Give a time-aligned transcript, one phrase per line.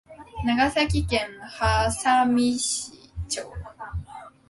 [0.43, 2.91] 長崎県波佐見町